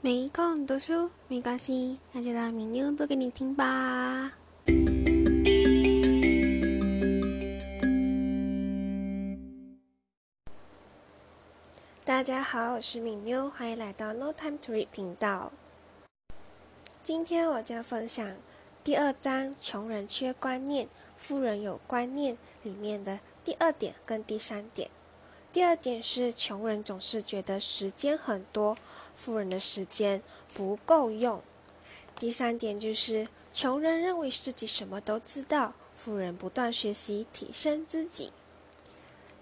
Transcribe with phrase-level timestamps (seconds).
[0.00, 4.32] 没空读书没关系，那就让米妞读给你听吧。
[12.04, 15.50] 大家好，我是敏妞，欢迎来到 No Time to Read 频道。
[17.02, 18.36] 今天我将分享
[18.84, 24.88] 第二章“穷人缺观念，富人有观念”里面的第二点跟第三点。
[25.58, 28.78] 第二点是，穷人总是觉得时间很多，
[29.16, 30.22] 富人的时间
[30.54, 31.42] 不够用。
[32.16, 38.32] 第三点就是，穷人认为自己什么都知道，富人不断学习提升自己。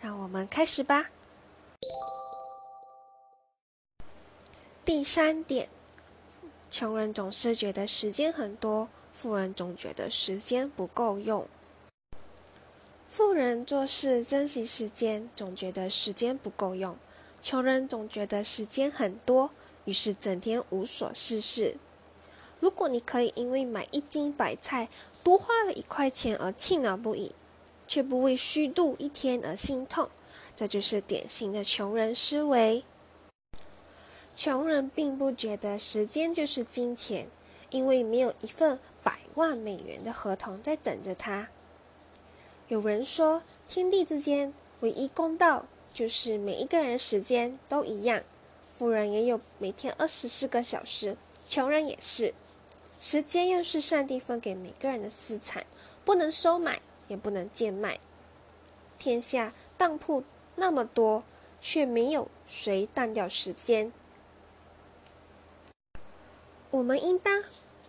[0.00, 1.10] 让我们开始吧。
[4.86, 5.69] 第三点，
[6.70, 11.46] 穷人总是觉得时间很多，富人总觉得时间不够用。
[13.16, 16.97] 富人做事珍惜时间，总觉得时间不够用；
[17.41, 19.48] 穷人总觉得时间很多，
[19.87, 21.79] 于是整天无所事事。
[22.61, 24.91] 如果你可以因为买一斤白菜
[25.23, 27.34] 多花了一块钱而气恼不已，
[27.89, 30.11] 却不为虚度一天而心痛，
[30.55, 32.84] 这就是典型的穷人思维。
[34.34, 37.27] 穷人并不觉得时间就是金钱，
[37.70, 41.48] 因为没有一份百万美元的合同在等着他。
[42.69, 48.25] 有人说，天地之间唯一公道就是每一个人的时间都一样。
[48.75, 51.17] 富人也有每天二十四个小时，
[51.48, 52.34] 穷人也是。
[52.98, 55.64] 时间又是上帝分给每个人的私产，
[56.05, 58.00] 不能收买，也不能贱卖。
[58.98, 60.25] 天下当铺
[60.56, 61.23] 那么多，
[61.61, 63.92] 却没有谁当掉时间。
[66.73, 67.45] 我们应当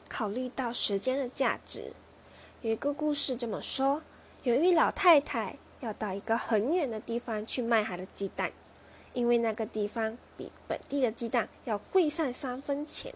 [0.08, 1.94] 考虑到时间的价值。
[2.62, 4.04] 有一个故事这么说。
[4.48, 8.50] 有一老太太要到一个很远的地方去卖她的鸡蛋，
[9.12, 13.14] 因为那个地方比本地的鸡蛋要贵上三分钱。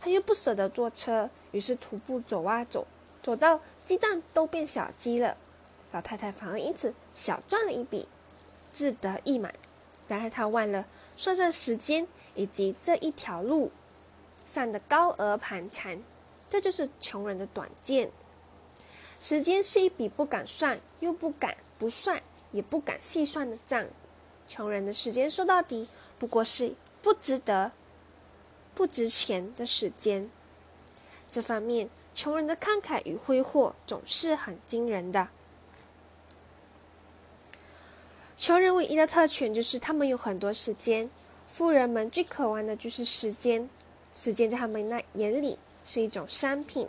[0.00, 2.84] 她又不舍得坐车，于是徒步走啊走，
[3.22, 5.36] 走到鸡蛋都变小鸡了。
[5.92, 8.08] 老太太反而因此小赚了一笔，
[8.72, 9.54] 自得意满。
[10.08, 10.84] 然而她忘了
[11.14, 13.70] 算算时间以及这一条路
[14.44, 16.02] 上的高额盘缠，
[16.50, 18.10] 这就是穷人的短见。
[19.22, 23.86] 时间是一笔不敢算，又不敢不算，也不敢细算的账。
[24.48, 25.86] 穷人的时间说到底
[26.18, 27.70] 不过是不值得、
[28.74, 30.28] 不值钱的时间。
[31.30, 35.28] 这方面，穷人的慷慨与挥霍总是很惊人的。
[38.36, 41.08] 穷人唯一的特权就是他们有很多时间，
[41.46, 43.70] 富人们最渴望的就是时间。
[44.12, 46.88] 时间在他们那眼里是一种商品。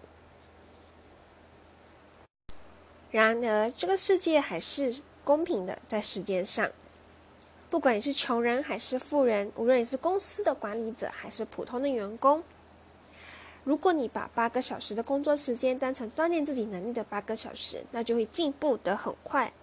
[3.13, 4.91] 然而，这个世界还是
[5.24, 6.68] 公平的，在时间上，
[7.69, 12.41] 不管你是穷人还是富人，无论你是公司的管理者还是普通的员工，
[13.63, 19.53] 如果你把八个小时的工作时间当成锻炼自己能力的八个小时，那就会进步得很快。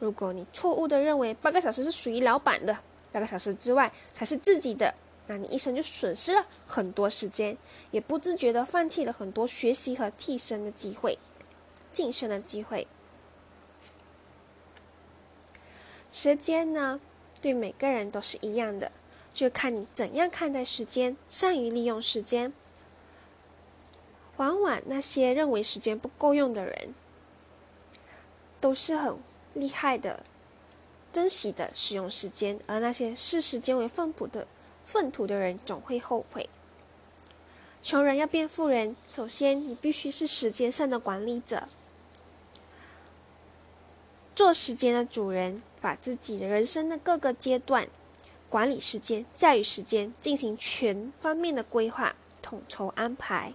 [0.00, 2.76] 如果你错误的认为八个小时是属于老板的，
[3.12, 4.92] 八个小时之外才是自己的，
[5.28, 7.56] 那你一生就损失了很多时间，
[7.92, 11.16] 也不自觉地放弃了很多学习和提升的机会。
[11.94, 12.86] 晋升的机会。
[16.12, 17.00] 时间呢，
[17.40, 18.92] 对每个人都是一样的，
[19.32, 22.52] 就看你怎样看待时间，善于利用时间。
[24.36, 26.94] 往往那些认为时间不够用的人，
[28.60, 29.16] 都是很
[29.54, 30.24] 厉害的，
[31.12, 34.46] 珍惜的使用时间；而那些视时间为粪土的
[34.84, 36.48] 粪土的人，总会后悔。
[37.82, 41.68] 穷人要变富人，首先你必须是时间上的管理者。
[44.34, 47.88] 做时间的主人，把自己的人生的各个阶段
[48.48, 53.54] 管理时间、驾驭时间，进行全方面的规划、统筹安排。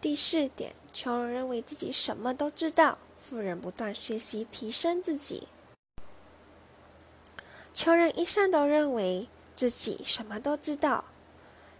[0.00, 5.46] 第四点，穷人认为自己什么都知道，富人不断学习提升自己。
[7.72, 11.04] 穷人一向都认为自己什么都知道，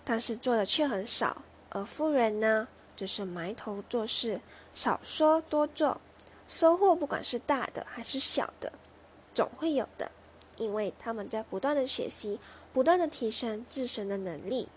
[0.05, 4.41] 但是做的却很少；而富人呢，就是埋头做事，
[4.73, 6.01] 少说多做。
[6.51, 8.73] 收获不管是大的还是小的，
[9.33, 10.11] 总会有的，
[10.57, 12.41] 因为他们在不断的学习，
[12.73, 14.69] 不断的提升自身的能力。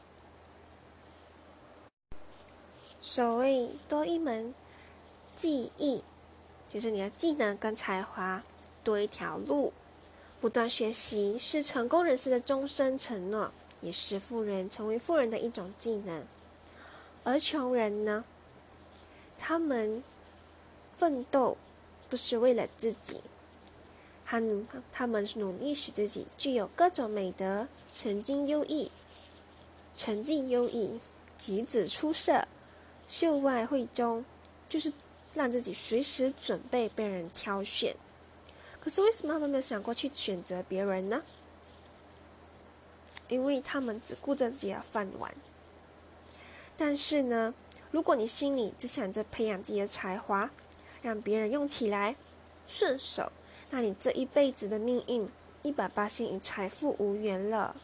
[3.01, 4.53] 所谓多一门
[5.35, 6.03] 技艺，
[6.69, 8.43] 就是你的技能跟才华
[8.83, 9.73] 多一条路。
[10.39, 16.23] 不断学习是成功人士的终身承诺，也是富人成为富人的一种技能。
[17.23, 18.23] 而穷人呢，
[19.39, 20.03] 他们。
[21.03, 21.57] 奋斗
[22.09, 23.19] 不是为了自己，
[24.25, 24.41] 他
[24.89, 28.89] 他们努力使自己具有各种美德，曾经优异。
[29.97, 30.97] 成绩优异，
[31.37, 32.47] 举止出色，
[33.05, 34.23] 秀外慧中，
[34.69, 34.93] 就是
[35.33, 37.93] 让自己随时准备被人挑选。
[38.79, 41.21] 可是为什么他们没有想过去选择别人呢？
[43.27, 45.35] 因为他们只顾着自己的饭碗。
[46.77, 47.53] 但是呢，
[47.91, 50.49] 如果你心里只想着培养自己的才华，
[51.03, 52.15] 让别人用起来
[52.65, 53.31] 顺手，
[53.69, 55.29] 那你这一辈子的命运
[55.61, 57.75] 一百八星与财富无缘了。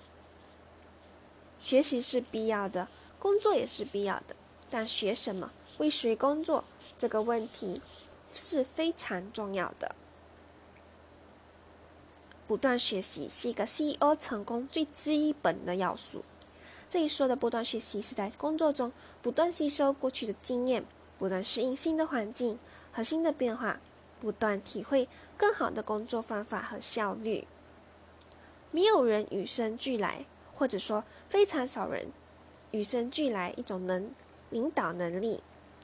[1.59, 2.87] 学习是必要的，
[3.19, 4.35] 工作也是必要的，
[4.69, 6.63] 但学什么、为谁工作
[6.97, 7.81] 这个问题
[8.33, 9.93] 是非常重要的。
[12.47, 16.23] 不断学习是一个 CEO 成功最基本的要素。
[16.89, 20.83] 这一说的不断学习是在工作中不断吸收过去的经验，
[21.19, 22.57] 不断适应新的环境
[22.99, 23.79] 和新的变化，
[24.19, 25.07] 不断体会
[25.37, 27.47] 更好的工作方法和效率。
[28.71, 32.07] 没有人与生俱来，或者说非常少人
[32.71, 34.11] 与生俱来一种能
[34.49, 35.41] 领导能力，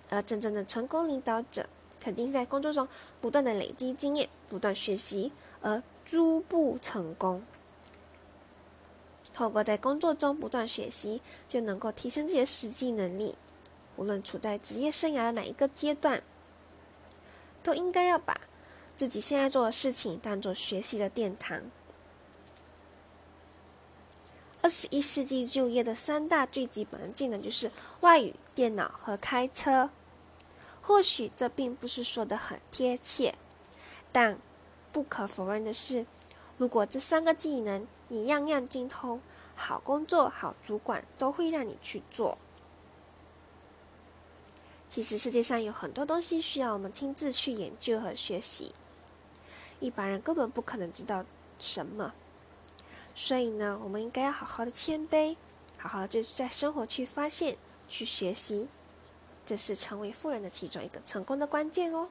[0.10, 1.66] 而真正的成功领导者
[2.02, 2.86] 肯定在工作中
[3.22, 5.82] 不断的累积经验，不断学习而。
[6.06, 7.42] 逐步成功。
[9.34, 13.36] 透过在工作中不断学习，就能够提升自己的实际能力。
[13.96, 16.22] 无论处在职业生涯的哪一个阶段，
[17.66, 18.40] 都应该要把
[18.96, 21.64] 自己现在做的事情当做学习的殿堂。
[24.62, 27.72] 二十一世纪就业的三大最基本的技能就是
[28.02, 29.90] 外语、电脑和开车。
[30.82, 33.34] 或许这并不是说的很贴切，
[34.12, 34.38] 但。
[34.92, 36.06] 不可否认的是，
[36.58, 39.20] 如果这三个技能你样样精通，
[39.54, 42.38] 好工作、好主管都会让你去做。
[44.96, 48.74] 其实世界上有很多东西需要我们亲自去研究和学习，
[49.82, 51.26] 一般人根本不可能知道
[51.60, 52.14] 什么。
[53.14, 55.36] 所以呢，我们应该要好好的谦卑，
[55.78, 57.58] 好好就是在生活去发现、
[57.90, 58.70] 去学习，
[59.46, 62.08] 这是成为富人的其中一个成功的关键哦。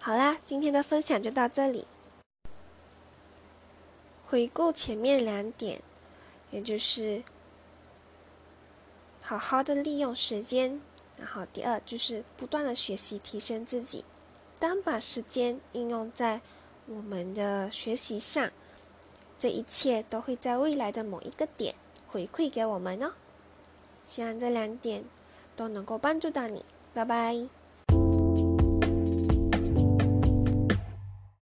[0.00, 1.86] 好啦，今天的分享就到这里。
[4.24, 5.82] 回顾前面两点，
[6.50, 7.22] 也就是
[9.38, 10.80] 好好的利用时间，
[11.16, 14.04] 然后第二就是不断的学习提升自己。
[14.58, 16.40] 当把时间应用在
[16.86, 18.50] 我们的学习上，
[19.38, 21.74] 这一切都会在未来的某一个点
[22.06, 23.12] 回馈给我们哦。
[24.06, 25.04] 希望这两点
[25.56, 26.64] 都能够帮助到你。
[26.92, 27.61] 拜拜。